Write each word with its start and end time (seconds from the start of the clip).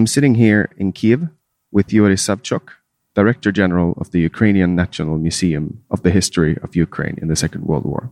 I'm 0.00 0.06
sitting 0.06 0.36
here 0.36 0.70
in 0.78 0.92
Kiev 0.92 1.28
with 1.70 1.88
Yurii 1.88 2.16
Savchuk, 2.16 2.70
Director 3.14 3.52
General 3.52 3.92
of 3.98 4.12
the 4.12 4.20
Ukrainian 4.20 4.74
National 4.74 5.18
Museum 5.18 5.84
of 5.90 6.02
the 6.02 6.10
History 6.10 6.56
of 6.62 6.74
Ukraine 6.74 7.18
in 7.20 7.28
the 7.28 7.36
Second 7.36 7.64
World 7.64 7.84
War. 7.84 8.10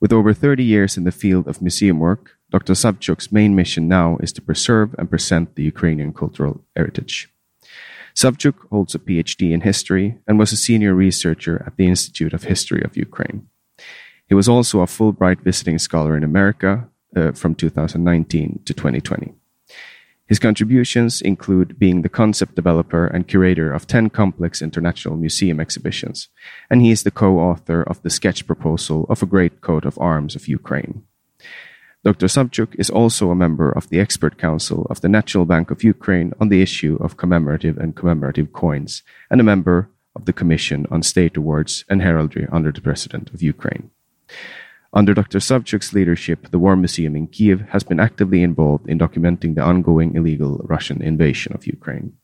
With 0.00 0.12
over 0.12 0.34
30 0.34 0.64
years 0.64 0.96
in 0.96 1.04
the 1.04 1.12
field 1.12 1.46
of 1.46 1.62
museum 1.62 2.00
work, 2.00 2.32
Dr. 2.50 2.72
Savchuk's 2.72 3.30
main 3.30 3.54
mission 3.54 3.86
now 3.86 4.16
is 4.20 4.32
to 4.32 4.42
preserve 4.42 4.92
and 4.98 5.08
present 5.08 5.54
the 5.54 5.62
Ukrainian 5.62 6.12
cultural 6.12 6.64
heritage. 6.74 7.32
Savchuk 8.16 8.56
holds 8.70 8.96
a 8.96 8.98
PhD 8.98 9.52
in 9.52 9.60
history 9.60 10.18
and 10.26 10.40
was 10.40 10.50
a 10.50 10.56
senior 10.56 10.92
researcher 10.92 11.62
at 11.64 11.76
the 11.76 11.86
Institute 11.86 12.32
of 12.32 12.42
History 12.42 12.82
of 12.82 12.96
Ukraine. 12.96 13.46
He 14.26 14.34
was 14.34 14.48
also 14.48 14.80
a 14.80 14.86
Fulbright 14.96 15.40
visiting 15.42 15.78
scholar 15.78 16.16
in 16.16 16.24
America 16.24 16.88
uh, 17.14 17.30
from 17.30 17.54
2019 17.54 18.62
to 18.64 18.74
2020. 18.74 19.34
His 20.30 20.38
contributions 20.38 21.20
include 21.20 21.76
being 21.76 22.02
the 22.02 22.08
concept 22.08 22.54
developer 22.54 23.04
and 23.04 23.26
curator 23.26 23.72
of 23.72 23.88
10 23.88 24.10
complex 24.10 24.62
international 24.62 25.16
museum 25.16 25.58
exhibitions, 25.58 26.28
and 26.70 26.80
he 26.80 26.92
is 26.92 27.02
the 27.02 27.10
co 27.10 27.40
author 27.40 27.82
of 27.82 28.00
the 28.02 28.10
sketch 28.10 28.46
proposal 28.46 29.06
of 29.08 29.24
a 29.24 29.26
great 29.26 29.60
coat 29.60 29.84
of 29.84 29.98
arms 29.98 30.36
of 30.36 30.46
Ukraine. 30.46 31.02
Dr. 32.04 32.28
Savchuk 32.28 32.76
is 32.78 32.90
also 32.90 33.30
a 33.30 33.34
member 33.34 33.72
of 33.72 33.88
the 33.88 33.98
expert 33.98 34.38
council 34.38 34.86
of 34.88 35.00
the 35.00 35.08
National 35.08 35.46
Bank 35.46 35.72
of 35.72 35.82
Ukraine 35.82 36.32
on 36.38 36.48
the 36.48 36.62
issue 36.62 36.96
of 37.00 37.16
commemorative 37.16 37.76
and 37.76 37.96
commemorative 37.96 38.52
coins, 38.52 39.02
and 39.32 39.40
a 39.40 39.50
member 39.52 39.90
of 40.14 40.26
the 40.26 40.32
Commission 40.32 40.86
on 40.92 41.02
State 41.02 41.36
Awards 41.36 41.84
and 41.88 42.02
Heraldry 42.02 42.46
under 42.52 42.70
the 42.70 42.80
President 42.80 43.30
of 43.34 43.42
Ukraine. 43.42 43.90
Under 44.92 45.14
Dr. 45.14 45.38
Savchuk's 45.38 45.92
leadership, 45.92 46.50
the 46.50 46.58
War 46.58 46.74
Museum 46.74 47.14
in 47.14 47.28
Kiev 47.28 47.60
has 47.68 47.84
been 47.84 48.00
actively 48.00 48.42
involved 48.42 48.88
in 48.88 48.98
documenting 48.98 49.54
the 49.54 49.62
ongoing 49.62 50.16
illegal 50.16 50.60
Russian 50.64 51.00
invasion 51.00 51.52
of 51.52 51.66
Ukraine. 51.66 52.14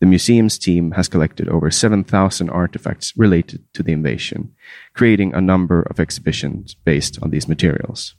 The 0.00 0.06
museum's 0.06 0.58
team 0.58 0.90
has 0.90 1.08
collected 1.08 1.48
over 1.48 1.70
7,000 1.70 2.50
artifacts 2.50 3.14
related 3.16 3.64
to 3.72 3.82
the 3.82 3.92
invasion, 3.92 4.52
creating 4.92 5.32
a 5.32 5.40
number 5.40 5.82
of 5.88 5.98
exhibitions 5.98 6.74
based 6.74 7.18
on 7.22 7.30
these 7.30 7.48
materials. 7.48 8.14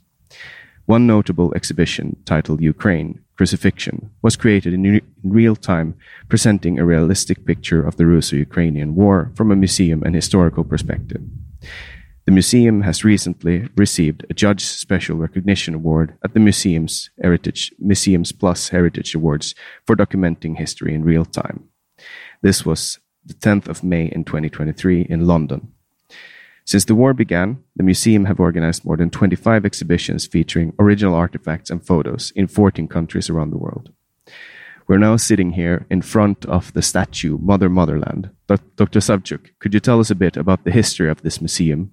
One 0.86 1.06
notable 1.06 1.54
exhibition, 1.54 2.16
titled 2.24 2.60
Ukraine 2.60 3.20
Crucifixion, 3.36 4.10
was 4.22 4.34
created 4.34 4.74
in, 4.74 4.82
re- 4.82 5.02
in 5.22 5.30
real 5.30 5.54
time, 5.54 5.94
presenting 6.28 6.78
a 6.78 6.84
realistic 6.84 7.44
picture 7.44 7.86
of 7.86 7.96
the 7.96 8.06
Russo 8.06 8.34
Ukrainian 8.34 8.96
War 8.96 9.30
from 9.36 9.52
a 9.52 9.56
museum 9.56 10.02
and 10.02 10.16
historical 10.16 10.64
perspective. 10.64 11.22
The 12.28 12.32
museum 12.32 12.82
has 12.82 13.04
recently 13.06 13.70
received 13.74 14.26
a 14.28 14.34
Judge 14.34 14.62
Special 14.62 15.16
Recognition 15.16 15.72
Award 15.72 16.18
at 16.22 16.34
the 16.34 16.40
museum's 16.40 17.08
Heritage 17.22 17.72
Museums 17.78 18.32
Plus 18.32 18.68
Heritage 18.68 19.14
Awards 19.14 19.54
for 19.86 19.96
documenting 19.96 20.58
history 20.58 20.94
in 20.94 21.06
real 21.06 21.24
time. 21.24 21.70
This 22.42 22.66
was 22.66 22.98
the 23.24 23.32
10th 23.32 23.66
of 23.66 23.82
May 23.82 24.12
in 24.12 24.24
2023 24.24 25.06
in 25.08 25.26
London. 25.26 25.72
Since 26.66 26.84
the 26.84 26.94
war 26.94 27.14
began, 27.14 27.64
the 27.76 27.82
museum 27.82 28.26
have 28.26 28.40
organized 28.40 28.84
more 28.84 28.98
than 28.98 29.08
25 29.08 29.64
exhibitions 29.64 30.26
featuring 30.26 30.74
original 30.78 31.14
artifacts 31.14 31.70
and 31.70 31.82
photos 31.82 32.30
in 32.36 32.46
14 32.46 32.88
countries 32.88 33.30
around 33.30 33.52
the 33.52 33.56
world. 33.56 33.90
We're 34.86 34.98
now 34.98 35.16
sitting 35.16 35.52
here 35.52 35.86
in 35.88 36.02
front 36.02 36.44
of 36.44 36.74
the 36.74 36.82
statue 36.82 37.38
Mother 37.38 37.70
Motherland. 37.70 38.28
Dr. 38.46 39.00
Savchuk, 39.00 39.52
could 39.60 39.72
you 39.72 39.80
tell 39.80 39.98
us 39.98 40.10
a 40.10 40.14
bit 40.14 40.36
about 40.36 40.64
the 40.64 40.70
history 40.70 41.08
of 41.08 41.22
this 41.22 41.40
museum 41.40 41.92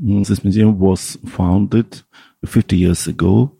This 0.00 0.44
museum 0.44 0.78
was 0.78 1.18
founded 1.26 2.02
50 2.46 2.76
years 2.76 3.08
ago, 3.08 3.50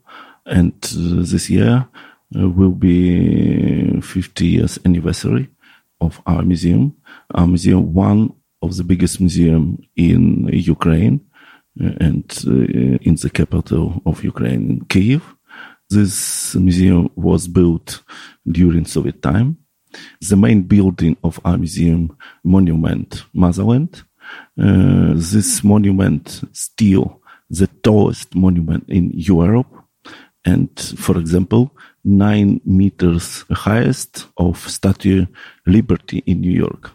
and 0.45 0.73
uh, 0.85 1.23
this 1.25 1.49
year 1.49 1.85
uh, 2.33 2.49
will 2.49 2.71
be 2.71 3.99
50 3.99 4.45
years 4.45 4.79
anniversary 4.85 5.49
of 5.99 6.21
our 6.25 6.41
museum. 6.41 6.95
Our 7.33 7.45
museum, 7.45 7.93
one 7.93 8.33
of 8.61 8.77
the 8.77 8.85
biggest 8.85 9.19
museum 9.19 9.79
in 9.97 10.47
Ukraine 10.47 11.19
uh, 11.81 11.91
and 11.99 12.23
uh, 12.47 12.97
in 13.01 13.15
the 13.15 13.29
capital 13.33 14.01
of 14.05 14.23
Ukraine, 14.23 14.69
in 14.69 14.85
Kiev. 14.85 15.35
This 15.89 16.55
museum 16.55 17.09
was 17.15 17.49
built 17.49 18.01
during 18.49 18.85
Soviet 18.85 19.21
time. 19.21 19.57
The 20.21 20.37
main 20.37 20.61
building 20.61 21.17
of 21.21 21.39
our 21.43 21.57
museum, 21.57 22.15
monument 22.43 23.25
Motherland, 23.33 24.03
uh, 24.61 25.13
this 25.15 25.63
monument 25.63 26.41
still 26.53 27.21
the 27.49 27.67
tallest 27.83 28.35
monument 28.35 28.85
in 28.89 29.11
Europe. 29.13 29.67
And 30.45 30.69
for 30.97 31.17
example, 31.19 31.75
nine 32.03 32.61
meters 32.65 33.43
highest 33.51 34.27
of 34.37 34.57
Statue 34.57 35.25
Liberty 35.65 36.23
in 36.25 36.41
New 36.41 36.51
York, 36.51 36.91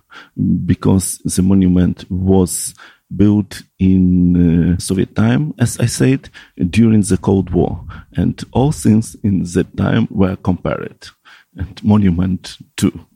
because 0.65 1.19
the 1.25 1.43
monument 1.43 2.11
was 2.11 2.75
built 3.15 3.63
in 3.79 4.73
uh, 4.73 4.79
Soviet 4.79 5.15
time, 5.15 5.53
as 5.59 5.79
I 5.79 5.87
said, 5.87 6.31
during 6.71 7.03
the 7.03 7.19
Cold 7.19 7.51
War, 7.51 7.85
and 8.17 8.43
all 8.53 8.73
things 8.73 9.15
in 9.23 9.43
that 9.43 9.77
time 9.77 10.09
were 10.11 10.37
compared, 10.37 11.09
and 11.55 11.85
monument 11.85 12.57
too. 12.77 13.07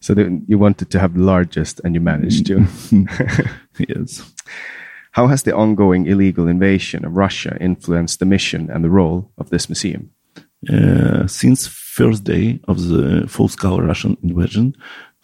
So 0.00 0.14
you 0.46 0.58
wanted 0.58 0.90
to 0.90 0.98
have 0.98 1.14
the 1.14 1.22
largest, 1.22 1.80
and 1.84 1.94
you 1.94 2.00
managed 2.00 2.46
to. 2.46 2.66
yes. 3.88 4.32
How 5.12 5.26
has 5.26 5.42
the 5.42 5.54
ongoing 5.54 6.06
illegal 6.06 6.46
invasion 6.46 7.04
of 7.04 7.16
Russia 7.16 7.56
influenced 7.60 8.20
the 8.20 8.26
mission 8.26 8.70
and 8.70 8.84
the 8.84 8.90
role 8.90 9.30
of 9.38 9.50
this 9.50 9.68
museum? 9.68 10.10
Uh, 10.72 11.26
since 11.26 11.66
first 11.66 12.24
day 12.24 12.60
of 12.68 12.88
the 12.88 13.26
full-scale 13.26 13.80
Russian 13.80 14.16
invasion, 14.22 14.74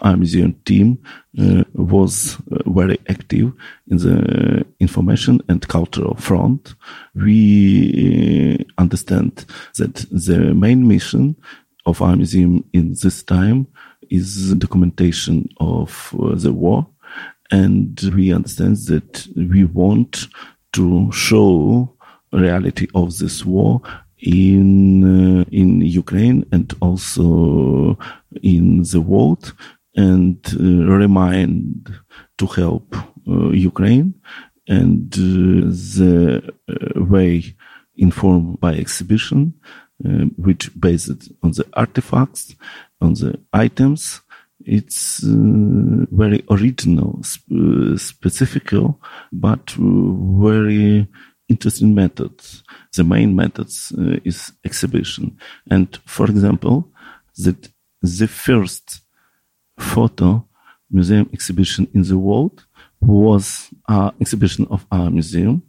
our 0.01 0.17
museum 0.17 0.55
team 0.65 0.99
uh, 1.39 1.65
was 1.75 2.37
uh, 2.53 2.71
very 2.71 2.99
active 3.09 3.53
in 3.89 3.97
the 3.99 4.67
information 4.81 5.41
and 5.49 5.67
cultural 5.69 6.15
front. 6.17 6.75
We 7.15 8.59
uh, 8.59 8.65
understand 8.79 9.45
that 9.79 9.95
the 10.11 10.55
main 10.55 10.87
mission 10.87 11.37
of 11.87 12.03
our 12.03 12.17
museum 12.17 12.65
in 12.73 12.95
this 13.03 13.23
time 13.23 13.69
is 14.11 14.55
documentation 14.55 15.49
of 15.59 16.15
uh, 16.21 16.35
the 16.35 16.53
war. 16.53 16.87
And 17.51 17.99
we 18.15 18.33
understand 18.33 18.77
that 18.89 19.27
we 19.37 19.65
want 19.65 20.27
to 20.73 21.11
show 21.13 21.95
reality 22.33 22.89
of 22.95 23.19
this 23.19 23.45
war 23.45 23.81
in 24.19 25.05
uh, 25.05 25.45
in 25.51 25.81
Ukraine 25.81 26.45
and 26.53 26.73
also 26.81 27.99
in 28.43 28.83
the 28.83 29.01
world 29.01 29.53
and 29.95 30.39
uh, 30.59 30.63
remind 31.05 31.95
to 32.39 32.47
help 32.47 32.95
uh, 33.29 33.51
Ukraine 33.51 34.15
and 34.69 35.13
uh, 35.15 35.71
the 35.97 36.55
uh, 36.69 37.05
way 37.05 37.55
informed 37.97 38.61
by 38.61 38.75
exhibition 38.75 39.55
which 40.37 40.65
based 40.79 41.33
on 41.43 41.53
the 41.53 41.67
artifacts 41.73 42.55
on 43.01 43.15
the 43.15 43.39
items 43.53 44.21
it's 44.65 45.23
uh, 45.23 46.07
very 46.11 46.43
original 46.51 47.23
sp- 47.23 47.53
uh, 47.53 47.97
specific 47.97 48.71
but 49.33 49.75
uh, 49.79 49.83
very 50.41 51.07
interesting 51.49 51.95
methods 51.95 52.65
the 52.97 53.05
main 53.05 53.37
methods 53.37 53.93
uh, 53.99 54.19
is 54.25 54.53
exhibition. 54.65 55.39
And 55.71 55.89
for 56.05 56.27
example, 56.27 56.91
that 57.39 57.69
the 58.03 58.27
first 58.27 59.01
photo 59.79 60.47
museum 60.91 61.29
exhibition 61.33 61.89
in 61.95 62.03
the 62.03 62.19
world 62.19 62.65
was 63.01 63.71
an 63.89 64.13
exhibition 64.21 64.67
of 64.71 64.87
our 64.91 65.11
museum 65.11 65.63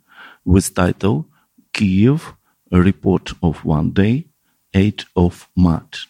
with 0.45 0.73
title 0.73 1.27
Kiev, 1.73 2.33
a 2.71 2.79
report 2.81 3.33
of 3.43 3.63
one 3.65 3.91
day, 3.91 4.27
8th 4.73 5.05
of 5.15 5.49
March. 5.55 6.07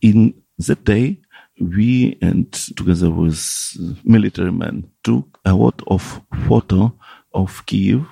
In 0.00 0.34
that 0.58 0.84
day, 0.84 1.18
we 1.60 2.18
and 2.20 2.52
together 2.52 3.10
with 3.10 3.76
military 4.04 4.52
men 4.52 4.90
took 5.02 5.38
a 5.44 5.54
lot 5.54 5.82
of 5.86 6.20
photo 6.48 6.92
of 7.32 7.64
Kiev 7.66 8.06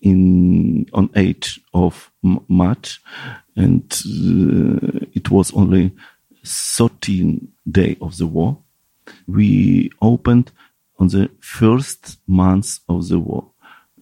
in 0.00 0.88
on 0.92 1.08
8th 1.10 1.58
of 1.72 2.10
March, 2.48 3.00
and 3.56 3.84
uh, 3.92 5.06
it 5.14 5.30
was 5.30 5.52
only 5.52 5.92
13 6.44 7.48
day 7.70 7.96
of 8.00 8.16
the 8.18 8.26
war. 8.26 8.58
We 9.26 9.90
opened 10.00 10.50
on 10.98 11.08
the 11.08 11.30
first 11.40 12.18
month 12.26 12.80
of 12.88 13.08
the 13.08 13.18
war, 13.18 13.50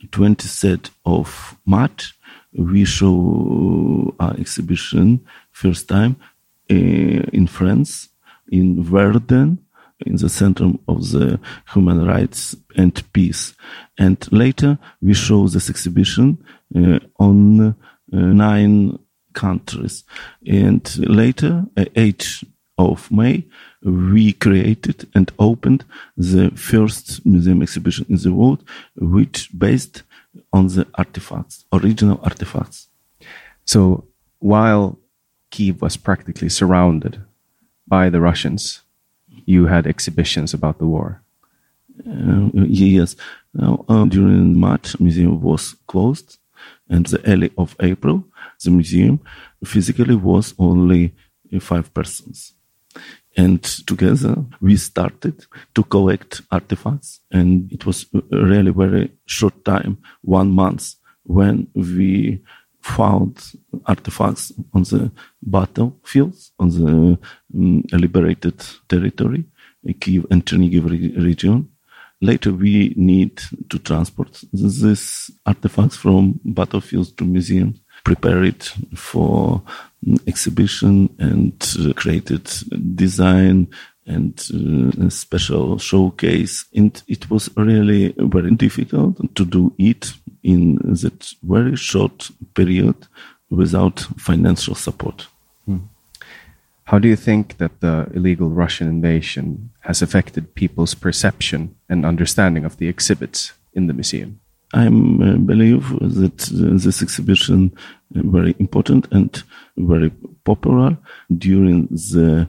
23rd 0.07 0.91
of 1.05 1.59
March. 1.67 2.15
We 2.53 2.85
show 2.85 4.15
our 4.19 4.35
exhibition 4.35 5.25
first 5.53 5.89
time 5.89 6.17
in 6.75 7.46
France, 7.46 8.08
in 8.50 8.82
Verdun, 8.82 9.58
in 10.06 10.17
the 10.17 10.28
center 10.28 10.72
of 10.88 11.11
the 11.11 11.38
human 11.72 12.06
rights 12.06 12.56
and 12.76 13.02
peace. 13.12 13.55
And 13.99 14.17
later 14.32 14.78
we 15.00 15.14
show 15.14 15.49
this 15.49 15.69
exhibition 15.69 16.43
uh, 16.75 17.00
on 17.19 17.61
uh, 17.61 17.75
nine 18.11 18.99
countries. 19.34 20.05
And 20.46 20.82
later, 20.99 21.64
uh, 21.76 21.84
8th 21.94 22.44
of 22.78 23.11
May, 23.11 23.46
we 23.82 24.32
created 24.32 25.08
and 25.14 25.31
opened 25.38 25.84
the 26.17 26.50
first 26.50 27.25
museum 27.26 27.62
exhibition 27.62 28.06
in 28.08 28.17
the 28.17 28.32
world, 28.32 28.64
which 28.96 29.50
based 29.56 30.02
on 30.52 30.69
the 30.69 30.87
artifacts, 30.94 31.64
original 31.72 32.20
artifacts. 32.22 32.88
So 33.64 34.05
while 34.38 34.99
Kiev 35.50 35.82
was 35.82 35.97
practically 35.97 36.49
surrounded 36.49 37.23
by 37.87 38.08
the 38.08 38.20
Russians, 38.20 38.82
you 39.47 39.67
had 39.67 39.87
exhibitions 39.87 40.55
about 40.55 40.79
the 40.79 40.87
war. 40.87 41.23
Uh, 42.06 42.49
yes. 42.55 43.17
Now, 43.52 43.85
uh, 43.88 44.05
during 44.05 44.58
March, 44.58 44.99
museum 45.00 45.41
was 45.41 45.75
closed, 45.87 46.38
and 46.88 47.05
the 47.06 47.20
early 47.26 47.50
of 47.58 47.76
April, 47.81 48.25
the 48.62 48.70
museum 48.70 49.20
physically 49.64 50.14
was 50.14 50.55
only 50.58 51.14
five 51.61 51.93
persons. 51.93 52.55
And 53.37 53.62
together 53.62 54.44
we 54.61 54.76
started 54.76 55.46
to 55.75 55.82
collect 55.85 56.43
artifacts, 56.50 57.20
and 57.31 57.70
it 57.73 57.87
was 57.87 58.06
really 58.31 58.73
very 58.73 59.11
short 59.26 59.64
time, 59.64 59.99
one 60.23 60.50
month, 60.50 60.94
when 61.25 61.69
we 61.75 62.43
found 62.81 63.53
artifacts 63.87 64.53
on 64.73 64.82
the 64.82 65.11
battlefields, 65.43 66.53
on 66.59 66.69
the 66.71 67.19
um, 67.55 67.85
liberated 67.93 68.62
territory, 68.88 69.44
Kiev 70.00 70.27
and 70.31 70.44
Chernihiv 70.44 70.91
re 70.91 71.25
region. 71.25 71.69
Later, 72.23 72.53
we 72.53 72.93
need 72.97 73.41
to 73.71 73.79
transport 73.79 74.43
these 74.53 75.31
artifacts 75.47 75.97
from 75.97 76.38
battlefields 76.44 77.12
to 77.12 77.25
museums, 77.25 77.81
prepare 78.05 78.44
it 78.44 78.65
for 78.94 79.62
exhibition 80.27 81.15
and 81.19 81.55
uh, 81.79 81.93
created 81.94 82.50
design 82.94 83.69
and 84.11 84.35
uh, 84.53 85.09
special 85.09 85.79
showcase. 85.79 86.65
And 86.75 87.03
it 87.07 87.31
was 87.31 87.49
really 87.57 88.15
very 88.19 88.51
difficult 88.51 89.35
to 89.35 89.45
do 89.45 89.73
it 89.79 90.12
in 90.43 90.77
that 91.03 91.33
very 91.43 91.77
short 91.77 92.31
period 92.55 92.97
without 93.51 94.01
financial 94.19 94.75
support. 94.75 95.29
Hmm. 95.67 95.79
How 96.85 96.99
do 96.99 97.09
you 97.09 97.17
think 97.17 97.59
that 97.59 97.81
the 97.81 98.11
illegal 98.15 98.51
Russian 98.51 98.89
invasion 98.89 99.71
has 99.81 100.03
affected 100.03 100.55
people's 100.55 100.95
perception 100.95 101.75
and 101.89 102.05
understanding 102.05 102.65
of 102.65 102.77
the 102.79 102.89
exhibits 102.89 103.53
in 103.75 103.87
the 103.87 103.93
museum? 103.93 104.41
I 104.73 104.87
uh, 104.87 104.91
believe 104.91 105.89
that 106.01 106.49
uh, 106.53 106.79
this 106.85 107.03
exhibition 107.03 107.73
uh, 108.17 108.23
very 108.25 108.55
important 108.59 109.06
and 109.11 109.43
very 109.77 110.11
popular 110.45 110.97
during 111.39 111.87
the 111.87 112.49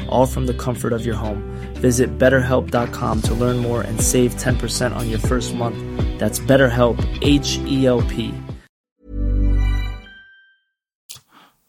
all 0.11 0.25
from 0.25 0.45
the 0.45 0.53
comfort 0.53 0.93
of 0.93 1.05
your 1.05 1.15
home. 1.15 1.41
Visit 1.75 2.17
betterhelp.com 2.17 3.21
to 3.23 3.33
learn 3.33 3.57
more 3.57 3.81
and 3.81 3.99
save 3.99 4.35
10% 4.35 4.95
on 4.95 5.09
your 5.09 5.19
first 5.19 5.55
month. 5.55 5.77
That's 6.19 6.39
BetterHelp, 6.39 6.97
H 7.21 7.57
E 7.65 7.85
L 7.87 8.01
P. 8.03 8.33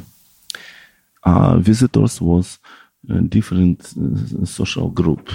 our 1.22 1.60
visitors 1.60 2.20
was 2.20 2.58
a 3.08 3.20
different 3.22 3.94
uh, 3.96 4.44
social 4.44 4.90
group 4.90 5.30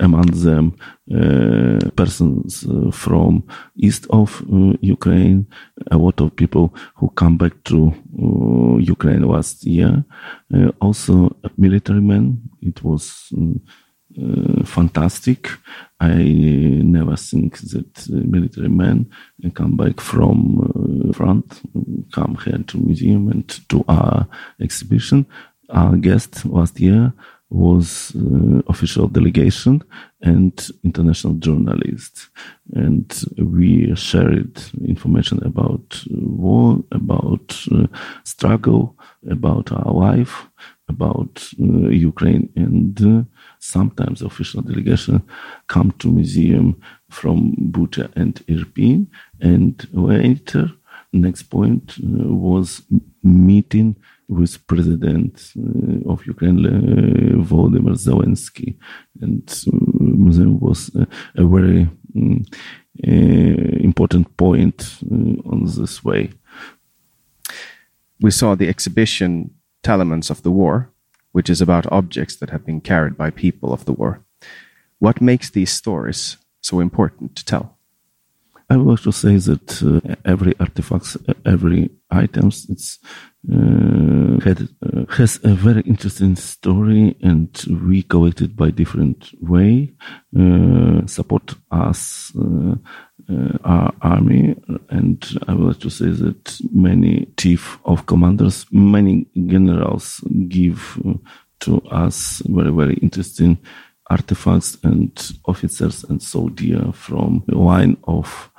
among 0.00 0.26
them 0.26 0.74
uh, 1.12 1.78
persons 1.96 2.64
uh, 2.64 2.90
from 2.92 3.42
east 3.76 4.06
of 4.10 4.42
uh, 4.52 4.74
Ukraine 4.80 5.46
a 5.90 5.96
lot 5.96 6.20
of 6.20 6.36
people 6.36 6.72
who 6.94 7.08
come 7.10 7.36
back 7.36 7.52
to 7.64 7.92
uh, 8.22 8.76
Ukraine 8.78 9.22
last 9.22 9.64
year 9.64 10.04
also 10.80 11.36
military 11.56 12.00
men 12.00 12.40
it 12.60 12.82
was 12.84 13.30
um, 13.36 13.60
fantastic. 14.64 15.48
I 16.00 16.14
never 16.14 17.16
think 17.16 17.58
that 17.58 18.08
military 18.08 18.68
men 18.68 19.10
come 19.54 19.76
back 19.76 20.00
from 20.00 21.12
front 21.14 21.60
come 22.12 22.36
here 22.44 22.58
to 22.66 22.78
museum 22.78 23.28
and 23.28 23.48
to 23.68 23.84
our 23.88 24.26
exhibition. 24.60 25.26
Our 25.70 25.96
guest 25.96 26.44
last 26.46 26.80
year 26.80 27.12
was 27.50 28.12
uh, 28.14 28.60
official 28.68 29.08
delegation 29.08 29.82
and 30.20 30.68
international 30.84 31.34
journalists 31.34 32.28
and 32.74 33.24
we 33.38 33.94
shared 33.96 34.60
information 34.84 35.42
about 35.44 36.02
war 36.10 36.78
about 36.92 37.56
uh, 37.72 37.86
struggle 38.24 38.94
about 39.30 39.72
our 39.72 39.92
life 39.92 40.46
about 40.88 41.48
uh, 41.60 41.88
ukraine 41.88 42.48
and 42.56 43.00
uh, 43.02 43.22
sometimes 43.58 44.22
official 44.22 44.62
delegation 44.62 45.22
come 45.66 45.90
to 45.98 46.10
museum 46.10 46.80
from 47.10 47.54
bucha 47.72 48.10
and 48.16 48.34
irpin 48.48 49.06
and 49.40 49.88
later 49.92 50.70
next 51.12 51.44
point 51.44 51.96
uh, 52.02 52.28
was 52.28 52.82
meeting 53.22 53.96
with 54.28 54.66
President 54.66 55.52
uh, 55.56 56.10
of 56.10 56.26
Ukraine, 56.26 56.66
uh, 56.66 57.42
Volodymyr 57.42 57.96
Zelensky. 57.96 58.76
And 59.20 59.42
museum 60.00 60.60
was 60.60 60.90
a, 60.94 61.06
a 61.34 61.46
very 61.46 61.88
um, 62.14 62.44
important 63.02 64.36
point 64.36 64.98
on 65.02 65.64
this 65.64 66.04
way. 66.04 66.30
We 68.20 68.30
saw 68.30 68.54
the 68.54 68.68
exhibition 68.68 69.50
Telements 69.82 70.30
of 70.30 70.42
the 70.42 70.50
War, 70.50 70.92
which 71.32 71.48
is 71.48 71.60
about 71.60 71.90
objects 71.92 72.36
that 72.36 72.50
have 72.50 72.66
been 72.66 72.80
carried 72.80 73.16
by 73.16 73.30
people 73.30 73.72
of 73.72 73.84
the 73.84 73.92
war. 73.92 74.24
What 74.98 75.20
makes 75.20 75.48
these 75.48 75.70
stories 75.70 76.36
so 76.60 76.80
important 76.80 77.36
to 77.36 77.44
tell? 77.44 77.77
I 78.70 78.76
would 78.76 78.86
like 78.86 79.02
to 79.02 79.12
say 79.12 79.36
that 79.36 79.82
uh, 79.82 80.14
every 80.24 80.54
artifact, 80.60 81.16
every 81.46 81.90
items, 82.10 82.66
it's 82.68 82.98
uh, 83.50 84.38
had 84.44 84.68
uh, 84.82 85.06
has 85.16 85.40
a 85.42 85.54
very 85.54 85.80
interesting 85.82 86.36
story, 86.36 87.16
and 87.22 87.48
we 87.82 88.02
collected 88.02 88.56
by 88.56 88.70
different 88.70 89.30
way. 89.40 89.94
Uh, 90.38 91.06
support 91.06 91.54
us. 91.70 92.32
Uh, 92.36 92.74
uh, 93.30 93.58
our 93.64 93.92
army, 94.00 94.56
and 94.88 95.22
I 95.46 95.52
would 95.52 95.66
like 95.66 95.80
to 95.80 95.90
say 95.90 96.08
that 96.08 96.58
many 96.72 97.26
chief 97.36 97.78
of 97.84 98.06
commanders, 98.06 98.64
many 98.72 99.26
generals 99.34 100.20
give 100.48 100.98
to 101.60 101.82
us 101.90 102.40
very, 102.46 102.70
very 102.70 102.94
interesting 102.94 103.58
artifacts 104.08 104.78
and 104.82 105.32
officers 105.44 106.04
and 106.04 106.22
soldiers 106.22 106.94
from 106.94 107.42
the 107.46 107.58
line 107.58 107.96
of 108.04 108.50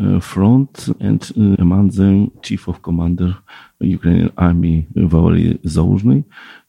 uh, 0.00 0.20
front 0.20 0.88
and 1.00 1.32
uh, 1.36 1.56
among 1.62 1.88
them 1.88 2.30
chief 2.42 2.68
of 2.68 2.82
commander 2.82 3.34
Ukrainian 3.80 4.30
army 4.36 4.86
Valery 4.94 5.58
Zaluzhny, 5.64 6.24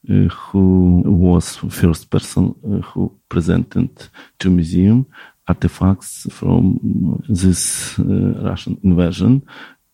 uh, 0.10 0.34
who 0.34 1.04
was 1.06 1.58
first 1.70 2.10
person 2.10 2.56
who 2.86 3.12
presented 3.30 3.90
to 4.40 4.50
museum 4.50 5.06
artifacts 5.48 6.28
from 6.32 6.80
this 7.28 7.96
Russian 8.00 8.80
invasion. 8.84 9.44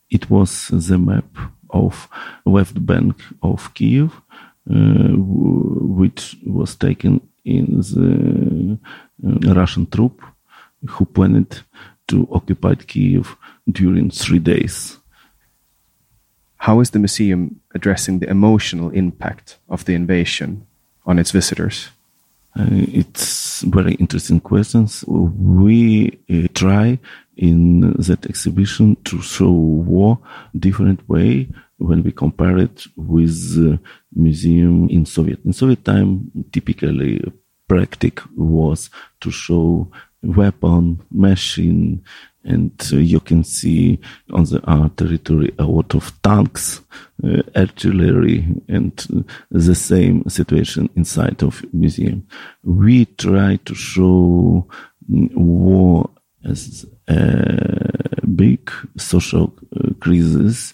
It 0.09 0.29
was 0.29 0.67
the 0.69 0.97
map 0.97 1.29
of 1.71 2.07
left 2.45 2.85
bank 2.85 3.15
of 3.41 3.73
Kiev, 3.73 4.21
which 4.65 6.37
was 6.45 6.75
taken 6.75 7.21
in 7.45 8.79
the 9.19 9.53
Russian 9.53 9.85
troop 9.87 10.21
who 10.87 11.05
planned 11.05 11.61
to 12.07 12.27
occupy 12.31 12.75
Kiev 12.75 13.35
during 13.71 14.11
three 14.11 14.39
days. 14.39 14.97
How 16.57 16.79
is 16.79 16.89
the 16.89 16.99
museum 16.99 17.61
addressing 17.73 18.19
the 18.19 18.29
emotional 18.29 18.89
impact 18.89 19.57
of 19.69 19.85
the 19.85 19.93
invasion 19.93 20.65
on 21.05 21.19
its 21.19 21.31
visitors? 21.31 21.89
Uh, 22.57 22.67
it's 22.71 23.61
very 23.61 23.93
interesting 23.95 24.39
questions. 24.39 25.03
We 25.07 26.17
uh, 26.29 26.47
try 26.53 26.99
in 27.35 27.81
that 27.81 28.25
exhibition 28.25 28.95
to 29.03 29.21
show 29.21 29.51
war 29.51 30.19
different 30.57 31.07
way 31.09 31.49
when 31.77 32.03
we 32.03 32.11
compare 32.11 32.57
it 32.57 32.85
with 32.95 33.55
the 33.55 33.79
museum 34.13 34.89
in 34.89 35.05
Soviet. 35.05 35.39
In 35.45 35.53
Soviet 35.53 35.83
time, 35.83 36.31
typically 36.51 37.21
practice 37.67 38.23
was 38.35 38.89
to 39.21 39.31
show 39.31 39.91
weapon, 40.21 41.01
machine, 41.11 42.03
and 42.43 42.71
uh, 42.93 42.97
you 42.97 43.19
can 43.19 43.43
see 43.43 43.99
on 44.31 44.43
the 44.43 44.61
our 44.65 44.89
territory 44.89 45.53
a 45.57 45.63
lot 45.63 45.95
of 45.95 46.11
tanks, 46.21 46.81
uh, 47.23 47.41
artillery, 47.55 48.45
and 48.67 49.07
uh, 49.15 49.21
the 49.49 49.75
same 49.75 50.23
situation 50.29 50.89
inside 50.95 51.41
of 51.43 51.65
museum. 51.73 52.27
We 52.63 53.05
try 53.05 53.57
to 53.65 53.75
show 53.75 54.67
mm, 55.09 55.35
war 55.35 56.09
as 56.45 56.85
a 57.07 58.25
big 58.27 58.71
social 58.97 59.53
crisis 59.99 60.73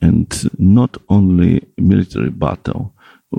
and 0.00 0.50
not 0.58 0.96
only 1.08 1.64
military 1.76 2.30
battle, 2.30 2.92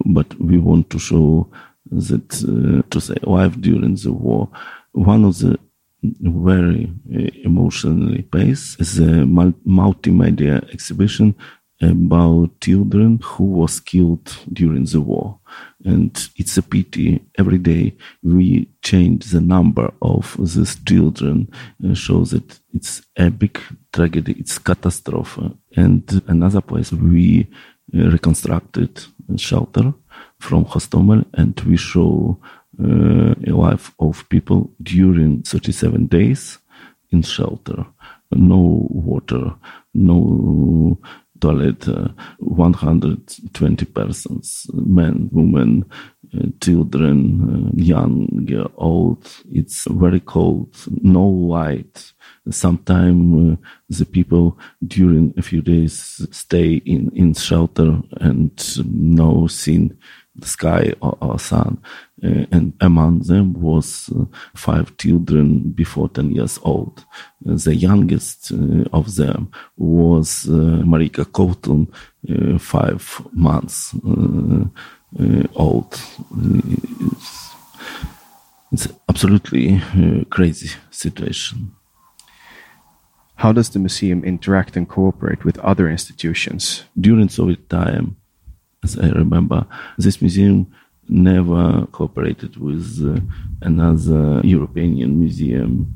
but 0.05 0.33
we 0.39 0.57
want 0.57 0.89
to 0.89 0.99
show 0.99 1.47
that 1.91 2.33
uh, 2.43 2.81
to 2.89 2.99
say 2.99 3.15
life 3.23 3.59
during 3.59 3.95
the 3.95 4.11
war. 4.11 4.49
One 4.93 5.25
of 5.25 5.39
the 5.39 5.59
very 6.21 6.91
emotionally 7.43 8.21
based 8.23 8.79
is 8.79 8.99
a 8.99 9.25
multimedia 9.65 10.71
exhibition 10.73 11.35
about 11.83 12.59
children 12.61 13.19
who 13.21 13.43
was 13.43 13.79
killed 13.79 14.37
during 14.51 14.85
the 14.85 15.01
war. 15.01 15.39
And 15.85 16.11
it's 16.37 16.57
a 16.57 16.61
pity 16.61 17.21
every 17.37 17.57
day 17.57 17.95
we 18.23 18.69
change 18.81 19.25
the 19.25 19.41
number 19.41 19.93
of 20.01 20.35
these 20.39 20.75
children, 20.83 21.51
uh, 21.83 21.93
shows 21.93 22.31
that 22.31 22.59
it's 22.73 23.01
a 23.17 23.29
big 23.29 23.59
tragedy, 23.91 24.35
it's 24.39 24.57
catastrophe. 24.59 25.51
And 25.75 26.23
another 26.27 26.61
place 26.61 26.91
we 26.91 27.47
uh, 27.93 28.09
reconstructed 28.09 29.03
a 29.33 29.37
shelter 29.37 29.93
from 30.39 30.65
Hostomel 30.65 31.25
and 31.33 31.59
we 31.61 31.77
show 31.77 32.37
uh, 32.79 33.35
a 33.45 33.51
life 33.51 33.93
of 33.99 34.27
people 34.29 34.71
during 34.81 35.43
37 35.43 36.07
days 36.07 36.57
in 37.11 37.21
shelter. 37.21 37.85
No 38.31 38.87
water, 38.89 39.53
no 39.93 40.97
toilet, 41.39 41.87
uh, 41.87 42.09
120 42.39 43.85
persons, 43.85 44.67
men, 44.73 45.29
women, 45.31 45.85
uh, 46.35 46.47
children, 46.61 47.69
uh, 47.69 47.71
young, 47.75 48.47
old. 48.77 49.27
It's 49.51 49.85
very 49.89 50.19
cold, 50.19 50.75
no 51.01 51.25
light. 51.25 52.13
Sometimes 52.49 53.53
uh, 53.53 53.55
the 53.89 54.05
people 54.05 54.57
during 54.85 55.33
a 55.37 55.41
few 55.41 55.61
days 55.61 56.25
stay 56.31 56.75
in, 56.85 57.11
in 57.15 57.33
shelter 57.33 58.01
and 58.19 58.51
no 58.85 59.47
scene 59.47 59.97
the 60.35 60.47
sky 60.47 60.93
or, 61.01 61.17
or 61.21 61.39
sun. 61.39 61.81
Uh, 62.23 62.45
and 62.51 62.73
among 62.81 63.19
them 63.19 63.53
was 63.53 64.09
uh, 64.09 64.25
five 64.55 64.95
children 64.97 65.59
before 65.71 66.09
10 66.09 66.31
years 66.31 66.59
old. 66.63 67.05
Uh, 67.47 67.55
the 67.55 67.75
youngest 67.75 68.51
uh, 68.51 68.83
of 68.91 69.15
them 69.15 69.51
was 69.77 70.45
uh, 70.49 70.81
Marika 70.83 71.29
Colton, 71.31 71.91
uh, 72.29 72.57
five 72.57 73.21
months 73.31 73.93
old. 75.55 76.01
It's, 77.11 77.49
it's 78.71 78.87
absolutely 79.07 79.81
crazy 80.29 80.71
situation. 80.89 81.75
How 83.35 83.51
does 83.51 83.69
the 83.69 83.79
museum 83.79 84.23
interact 84.23 84.77
and 84.77 84.87
cooperate 84.87 85.43
with 85.43 85.59
other 85.59 85.89
institutions? 85.89 86.85
During 86.99 87.29
Soviet 87.29 87.69
time, 87.69 88.15
as 88.83 88.97
I 88.97 89.09
remember, 89.09 89.65
this 89.97 90.21
museum 90.21 90.67
never 91.09 91.85
cooperated 91.91 92.57
with 92.57 92.99
uh, 93.03 93.19
another 93.61 94.41
European 94.43 95.19
museum 95.19 95.93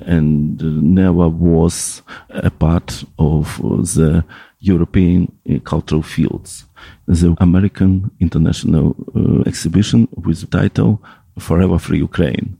and 0.00 0.60
never 0.82 1.28
was 1.28 2.02
a 2.30 2.50
part 2.50 3.04
of 3.18 3.58
the 3.58 4.24
European 4.60 5.30
uh, 5.50 5.58
cultural 5.60 6.02
fields. 6.02 6.64
the 7.06 7.36
American 7.40 8.10
International 8.20 8.96
uh, 9.14 9.42
Exhibition 9.46 10.08
with 10.24 10.40
the 10.40 10.46
title 10.46 11.02
Forever 11.38 11.78
Free 11.78 11.98
Ukraine. 11.98 12.56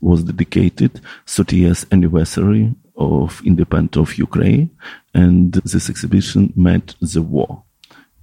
was 0.00 0.24
dedicated 0.24 1.00
30 1.26 1.56
years 1.56 1.86
anniversary 1.90 2.74
of 2.96 3.40
independence 3.44 3.96
of 3.96 4.18
Ukraine, 4.18 4.70
and 5.14 5.54
this 5.54 5.88
exhibition 5.88 6.52
met 6.54 6.94
the 7.00 7.22
war. 7.22 7.62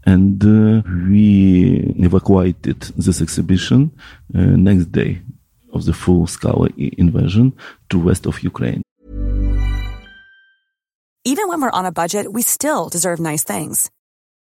And 0.07 0.41
uh, 0.41 0.83
we 1.09 1.93
evacuated 1.97 2.79
this 2.95 3.21
exhibition 3.21 3.91
uh, 4.33 4.39
next 4.39 4.85
day 4.93 5.21
of 5.73 5.83
the 5.83 5.91
full-scale 5.91 6.69
invasion 6.77 7.51
to 7.89 7.99
west 7.99 8.25
of 8.25 8.39
Ukraine. 8.41 8.81
Even 11.25 11.49
when 11.49 11.61
we're 11.61 11.79
on 11.79 11.85
a 11.85 11.91
budget, 11.91 12.31
we 12.31 12.41
still 12.41 12.87
deserve 12.87 13.19
nice 13.19 13.43
things. 13.43 13.91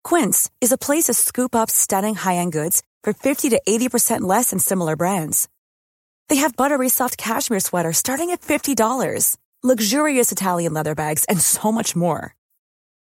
Quince 0.04 0.48
is 0.60 0.70
a 0.70 0.78
place 0.78 1.06
to 1.06 1.14
scoop 1.14 1.56
up 1.56 1.70
stunning 1.70 2.14
high-end 2.14 2.52
goods 2.52 2.84
for 3.02 3.12
50 3.12 3.50
to 3.50 3.60
80% 3.68 4.20
less 4.20 4.50
than 4.50 4.60
similar 4.60 4.94
brands. 4.94 5.48
They 6.28 6.36
have 6.36 6.54
buttery 6.54 6.88
soft 6.88 7.18
cashmere 7.18 7.58
sweaters 7.58 7.98
starting 7.98 8.30
at 8.30 8.42
$50, 8.42 9.36
luxurious 9.64 10.30
Italian 10.30 10.72
leather 10.72 10.94
bags, 10.94 11.24
and 11.24 11.40
so 11.40 11.72
much 11.72 11.96
more. 11.96 12.36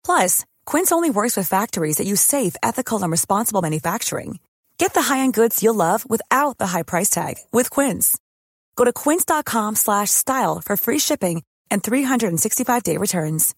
Plus, 0.04 0.44
Quince 0.64 0.92
only 0.92 1.10
works 1.10 1.36
with 1.36 1.48
factories 1.48 1.96
that 1.96 2.06
use 2.06 2.20
safe, 2.20 2.54
ethical, 2.62 3.02
and 3.02 3.10
responsible 3.10 3.62
manufacturing. 3.62 4.38
Get 4.78 4.94
the 4.94 5.02
high-end 5.02 5.34
goods 5.34 5.62
you'll 5.62 5.74
love 5.74 6.08
without 6.08 6.58
the 6.58 6.68
high 6.68 6.84
price 6.84 7.10
tag 7.10 7.34
with 7.52 7.70
Quince. 7.70 8.16
Go 8.76 8.84
to 8.84 8.92
quince.com/style 8.92 10.62
for 10.64 10.76
free 10.76 11.00
shipping 11.00 11.42
and 11.70 11.82
365-day 11.82 12.98
returns. 12.98 13.54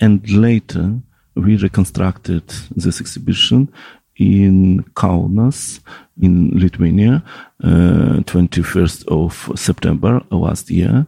And 0.00 0.28
later, 0.30 1.00
we 1.34 1.56
reconstructed 1.56 2.48
this 2.74 3.00
exhibition 3.00 3.70
in 4.16 4.84
Kaunas 4.94 5.80
in 6.20 6.50
Lithuania, 6.54 7.22
uh, 7.62 8.20
21st 8.24 9.06
of 9.08 9.58
September 9.58 10.22
last 10.30 10.70
year. 10.70 11.06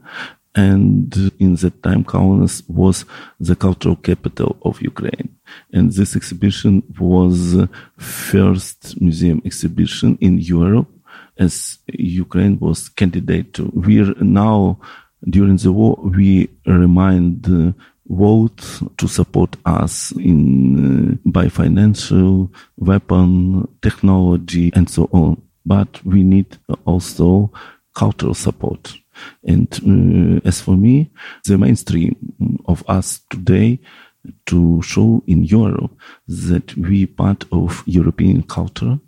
And 0.55 1.33
in 1.39 1.55
that 1.57 1.83
time, 1.83 2.05
Kaunas 2.05 2.63
was 2.69 3.07
the 3.41 3.57
cultural 3.57 3.97
capital 3.97 4.57
of 4.63 4.83
Ukraine. 4.83 5.35
And 5.73 5.91
this 5.93 6.15
exhibition 6.15 6.83
was 6.99 7.57
first 7.97 9.01
museum 9.01 9.41
exhibition 9.45 10.19
in 10.21 10.39
Europe 10.39 10.89
as 11.39 11.79
Ukraine 11.87 12.59
was 12.59 12.89
candidate 12.91 13.55
to. 13.55 13.71
We're 13.75 14.15
now, 14.21 14.79
during 15.25 15.57
the 15.57 15.73
war, 15.73 15.99
we 16.03 16.51
remind 16.67 17.49
uh, 17.49 17.73
vote 18.09 18.63
to 18.99 19.09
support 19.09 19.57
us 19.65 20.13
in 20.13 21.13
uh, 21.13 21.17
by 21.25 21.49
financial 21.49 22.53
weapon 22.77 23.67
technology 23.81 24.71
and 24.75 24.91
so 24.91 25.09
on 25.13 25.41
but 25.65 26.05
we 26.05 26.23
need 26.23 26.59
also 26.85 27.51
cultural 27.95 28.35
support 28.35 28.95
and 29.45 29.69
uh, 29.87 30.41
as 30.49 30.61
for 30.61 30.77
me 30.77 31.11
the 31.45 31.59
mainstream 31.59 32.17
of 32.67 32.85
us 32.89 33.21
today 33.31 33.79
to 34.47 34.81
show 34.83 35.23
in 35.27 35.43
europe 35.43 35.91
that 36.27 36.77
we 36.77 37.07
part 37.07 37.45
of 37.53 37.83
european 37.87 38.43
culture 38.43 38.99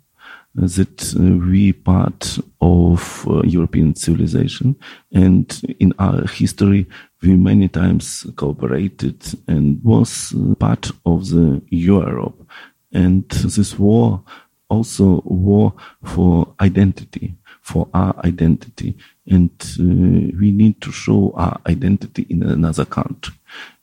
that 0.55 1.13
uh, 1.19 1.45
we 1.49 1.73
part 1.73 2.39
of 2.61 3.27
uh, 3.27 3.41
European 3.43 3.93
civilization 3.93 4.73
and 5.11 5.61
in 5.79 5.93
our 5.99 6.25
history 6.27 6.87
we 7.21 7.35
many 7.35 7.67
times 7.67 8.25
cooperated 8.35 9.21
and 9.47 9.83
was 9.83 10.33
part 10.59 10.91
of 11.05 11.29
the 11.29 11.61
Europe. 11.69 12.47
And 12.91 13.27
this 13.29 13.77
war 13.77 14.23
also 14.69 15.21
war 15.25 15.73
for 16.03 16.53
identity, 16.61 17.35
for 17.65 17.89
our 17.95 18.15
identity. 18.23 18.95
And 19.25 19.49
uh, 19.79 20.37
we 20.39 20.51
need 20.51 20.79
to 20.81 20.91
show 20.91 21.33
our 21.35 21.59
identity 21.65 22.27
in 22.29 22.43
another 22.43 22.85
country. 22.85 23.33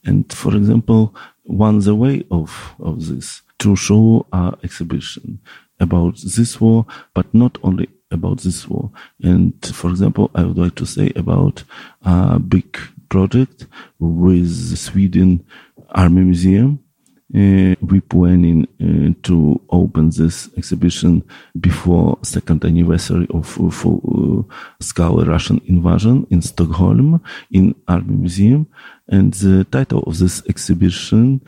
And 0.05 0.33
for 0.33 0.55
example, 0.55 1.17
one 1.43 1.81
the 1.81 1.97
way 1.97 2.25
of, 2.31 2.77
of 2.79 3.09
this 3.09 3.43
to 3.59 3.75
show 3.75 4.25
our 4.33 4.57
exhibition 4.63 5.41
about 5.81 6.17
this 6.19 6.61
war, 6.61 6.87
but 7.13 7.35
not 7.35 7.59
only 7.65 7.89
about 8.13 8.39
this 8.43 8.69
war. 8.69 8.93
And 9.21 9.53
for 9.67 9.91
example, 9.91 10.31
I 10.33 10.45
would 10.45 10.59
like 10.59 10.77
to 10.77 10.87
say 10.87 11.11
about 11.17 11.65
a 12.03 12.39
big 12.39 12.79
project 13.09 13.67
with 13.99 14.71
the 14.71 14.77
Sweden 14.77 15.45
Army 15.91 16.23
Museum. 16.23 16.79
Uh, 17.35 17.75
we 17.81 18.01
planning 18.01 18.67
uh, 18.79 19.15
to 19.23 19.59
open 19.71 20.11
this 20.11 20.51
exhibition 20.59 21.23
before 21.59 22.19
second 22.23 22.63
anniversary 22.63 23.27
of 23.31 23.47
full 23.47 24.47
uh, 24.51 24.85
scale 24.85 25.25
Russian 25.25 25.59
invasion 25.67 26.27
in 26.29 26.43
Stockholm 26.43 27.23
in 27.51 27.75
Army 27.89 28.17
Museum. 28.17 28.67
And 29.09 29.33
the 29.33 29.65
title 29.65 30.03
of 30.07 30.19
this 30.19 30.43
exhibition, 30.47 31.41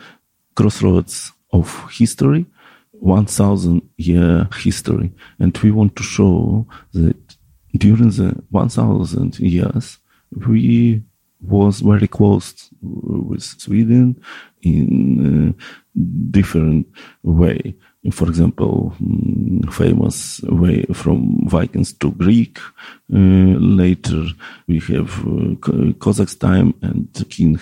Crossroads 0.54 1.32
of 1.52 1.90
History, 1.90 2.46
1000 2.92 3.82
year 3.98 4.48
history. 4.56 5.12
And 5.38 5.56
we 5.58 5.70
want 5.70 5.96
to 5.96 6.02
show 6.02 6.66
that 6.94 7.36
during 7.76 8.08
the 8.10 8.42
1000 8.50 9.38
years, 9.38 9.98
we 10.46 11.02
was 11.48 11.80
very 11.80 12.08
close 12.08 12.70
with 12.82 13.42
Sweden 13.42 14.20
in 14.62 15.54
different 16.30 16.86
way. 17.22 17.74
For 18.10 18.28
example, 18.28 18.94
mm, 19.00 19.72
famous 19.72 20.42
way 20.42 20.84
from 20.92 21.48
Vikings 21.48 21.94
to 21.94 22.10
Greek. 22.10 22.58
Uh, 23.10 23.56
later, 23.58 24.26
we 24.66 24.78
have 24.80 25.20
uh, 25.20 25.56
Kazakhstan 26.02 26.74
and 26.82 27.08
King 27.30 27.58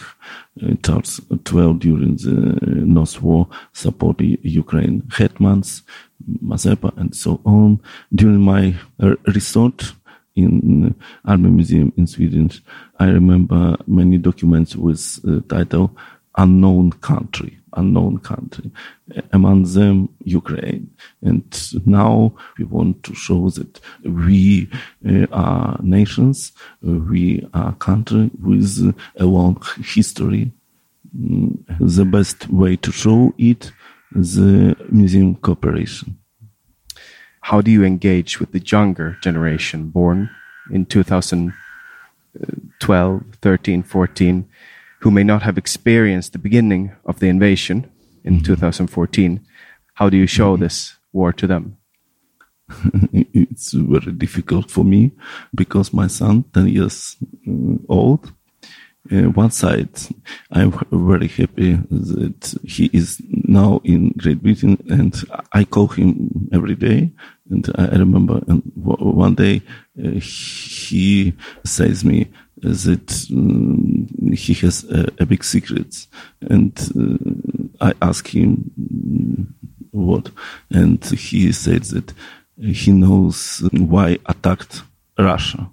uh, 0.60 0.74
Charles 0.84 1.20
XII 1.30 1.74
during 1.74 2.16
the 2.16 2.58
North 2.84 3.22
War 3.22 3.46
supported 3.72 4.40
Ukraine 4.42 5.02
hetmans, 5.02 5.82
Mazepa, 6.44 6.96
and 6.96 7.14
so 7.14 7.40
on. 7.44 7.80
During 8.12 8.40
my 8.40 8.74
research, 9.26 9.92
in 10.34 10.94
Army 11.24 11.50
Museum 11.50 11.92
in 11.96 12.06
Sweden. 12.06 12.50
I 12.98 13.06
remember 13.06 13.76
many 13.86 14.18
documents 14.18 14.76
with 14.76 15.22
the 15.22 15.40
title 15.42 15.96
unknown 16.36 16.92
country, 16.92 17.58
unknown 17.74 18.18
country, 18.18 18.70
among 19.32 19.64
them 19.64 20.08
Ukraine. 20.24 20.90
And 21.20 21.44
now 21.86 22.34
we 22.58 22.64
want 22.64 23.02
to 23.04 23.14
show 23.14 23.50
that 23.50 23.80
we 24.04 24.68
uh, 25.06 25.26
are 25.32 25.78
nations, 25.82 26.52
uh, 26.86 26.92
we 26.92 27.46
are 27.52 27.74
country 27.74 28.30
with 28.40 28.94
a 29.16 29.24
long 29.24 29.62
history. 29.84 30.52
Mm, 31.16 31.58
the 31.78 32.04
best 32.04 32.48
way 32.48 32.76
to 32.76 32.90
show 32.90 33.34
it, 33.36 33.72
the 34.12 34.76
museum 34.90 35.34
cooperation 35.36 36.18
how 37.42 37.60
do 37.60 37.70
you 37.70 37.84
engage 37.84 38.40
with 38.40 38.52
the 38.52 38.60
younger 38.60 39.18
generation 39.20 39.88
born 39.88 40.30
in 40.70 40.86
2012, 40.86 43.22
13, 43.42 43.82
14, 43.82 44.48
who 45.00 45.10
may 45.10 45.24
not 45.24 45.42
have 45.42 45.58
experienced 45.58 46.32
the 46.32 46.38
beginning 46.38 46.92
of 47.04 47.18
the 47.18 47.28
invasion 47.28 47.90
in 48.24 48.34
mm 48.34 48.38
-hmm. 48.38 48.44
2014? 48.44 49.40
How 49.94 50.08
do 50.10 50.16
you 50.16 50.26
show 50.26 50.52
mm 50.52 50.56
-hmm. 50.56 50.64
this 50.64 50.98
war 51.12 51.34
to 51.34 51.46
them? 51.46 51.76
it's 53.12 53.72
very 53.72 54.12
difficult 54.12 54.70
for 54.70 54.84
me 54.84 55.10
because 55.50 55.96
my 55.96 56.08
son, 56.08 56.44
10 56.52 56.68
years 56.68 57.16
uh, 57.46 57.76
old, 57.88 58.32
uh, 59.10 59.30
one 59.30 59.50
side, 59.50 59.90
I'm 60.52 60.72
very 60.90 61.26
happy 61.26 61.72
that 61.72 62.54
he 62.64 62.88
is 62.92 63.20
now 63.28 63.80
in 63.84 64.10
Great 64.16 64.42
Britain 64.42 64.82
and 64.88 65.14
I 65.52 65.64
call 65.64 65.88
him 65.88 66.48
every 66.52 66.76
day. 66.76 67.10
And 67.50 67.68
I 67.74 67.96
remember 67.96 68.40
and 68.46 68.62
one 68.76 69.34
day 69.34 69.62
uh, 69.98 70.10
he 70.20 71.34
says 71.64 72.04
me 72.04 72.30
that 72.58 73.26
um, 73.32 74.06
he 74.32 74.54
has 74.54 74.84
a, 74.84 75.08
a, 75.18 75.26
big 75.26 75.42
secret 75.42 76.06
and 76.42 76.72
uh, 77.80 77.84
I 77.84 77.92
ask 78.00 78.28
him 78.28 78.70
mm, 78.80 79.46
what. 79.90 80.30
And 80.70 81.04
he 81.04 81.50
said 81.50 81.82
that 81.84 82.12
he 82.56 82.92
knows 82.92 83.62
why 83.72 84.18
attacked 84.26 84.82
Russia 85.18 85.68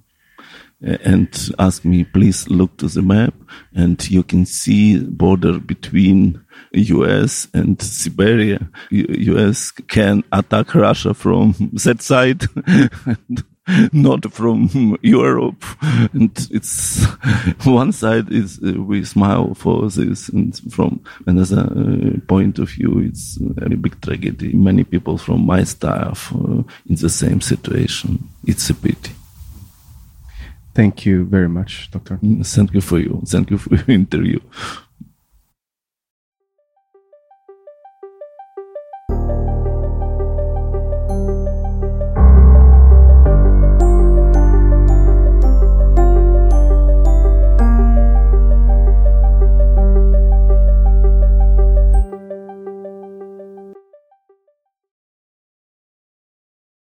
and 0.81 1.49
ask 1.59 1.83
me, 1.83 2.03
please 2.03 2.49
look 2.49 2.77
to 2.77 2.87
the 2.87 3.01
map 3.01 3.33
and 3.73 4.09
you 4.09 4.23
can 4.23 4.45
see 4.45 4.99
border 4.99 5.59
between 5.59 6.41
US 6.71 7.47
and 7.53 7.81
Siberia. 7.81 8.69
US 8.89 9.71
can 9.71 10.23
attack 10.31 10.73
Russia 10.75 11.13
from 11.13 11.55
that 11.73 12.01
side. 12.01 12.43
not 13.93 14.31
from 14.33 14.97
Europe. 15.01 15.63
And 16.13 16.31
it's 16.51 17.05
one 17.63 17.91
side 17.91 18.31
is 18.31 18.59
uh, 18.65 18.81
we 18.81 19.03
smile 19.05 19.53
for 19.53 19.89
this, 19.89 20.29
and 20.29 20.57
from 20.73 21.03
another 21.27 21.61
uh, 21.61 22.19
point 22.27 22.59
of 22.59 22.69
view, 22.69 22.99
it's 22.99 23.37
a 23.61 23.69
big 23.69 24.01
tragedy. 24.01 24.53
Many 24.53 24.83
people 24.83 25.17
from 25.17 25.45
my 25.45 25.63
staff 25.63 26.33
uh, 26.33 26.63
in 26.87 26.95
the 26.95 27.09
same 27.09 27.41
situation. 27.41 28.29
It's 28.45 28.69
a 28.69 28.73
pity. 28.73 29.11
Thank 30.79 31.05
you 31.05 31.25
very 31.25 31.49
much, 31.49 31.91
Doctor. 31.91 32.19
Mm, 32.23 32.47
thank 32.55 32.73
you 32.73 32.79
for 32.79 32.99
you. 32.99 33.21
Thank 33.25 33.51
you 33.51 33.57
for 33.57 33.75
your 33.75 33.83
interview. 33.89 34.39